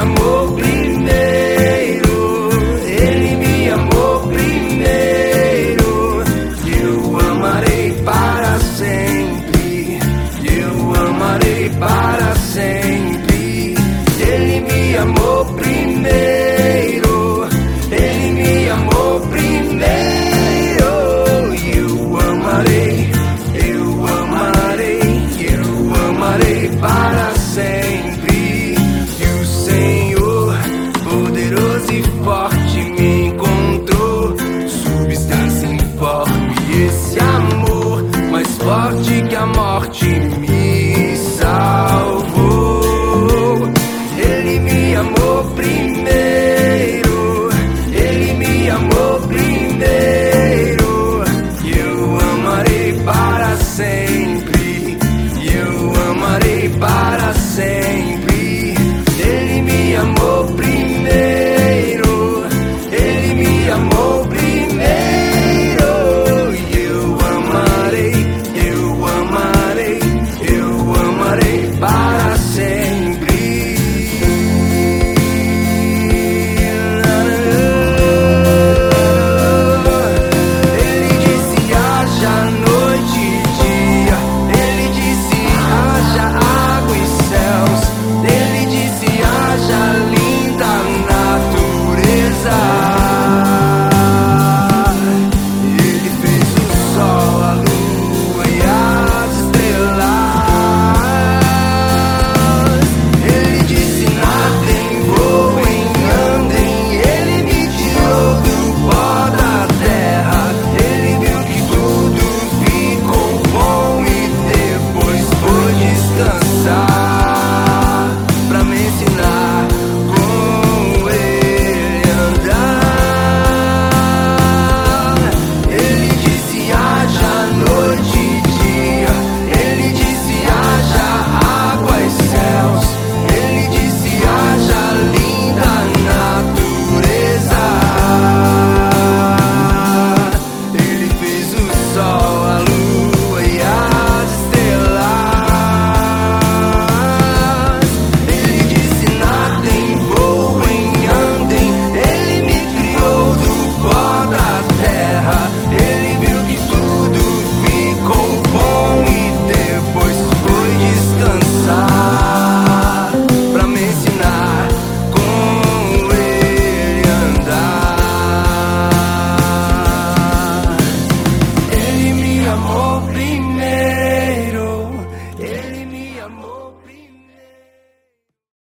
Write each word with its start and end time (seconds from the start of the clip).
amou 0.00 0.52
primeiro. 0.52 2.50
Ele 2.86 3.36
me 3.36 3.68
amou 3.70 4.20
primeiro. 4.28 6.22
Eu 6.82 7.20
amarei 7.30 7.92
para 8.04 8.58
sempre. 8.60 9.98
Eu 10.42 10.94
amarei 11.06 11.70
para 11.78 12.34
sempre. 12.36 13.74
Ele 14.20 14.60
me 14.60 14.96
amou 14.96 15.44
primeiro. 15.44 17.48
Ele 17.90 18.30
me 18.32 18.68
amou 18.70 19.20
primeiro. 19.20 19.50
Eu 21.76 22.18
amarei, 22.30 23.10
eu 23.54 24.06
amarei, 24.06 25.00
eu 25.40 25.94
amarei 26.08 26.68
para 26.80 27.30
sempre. 27.30 27.39
Me 32.84 33.26
encontrou. 33.28 34.36
Substância 34.68 35.66
informe, 35.66 36.54
esse 36.86 37.18
amor 37.18 38.04
mais 38.30 38.48
forte 38.58 39.22
que 39.28 39.36
a 39.36 39.46
morte 39.46 40.06